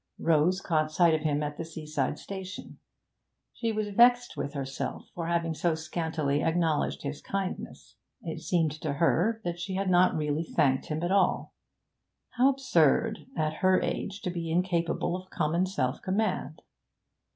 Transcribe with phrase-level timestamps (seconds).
[0.17, 2.79] Rose caught sight of him at the seaside station.
[3.53, 8.93] She was vexed with herself for having so scantily acknowledged his kindness; it seemed to
[8.93, 11.53] her that she had not really thanked him at all;
[12.29, 16.63] how absurd, at her age, to be incapable of common self command!